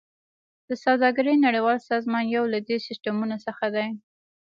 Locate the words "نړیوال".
1.45-1.79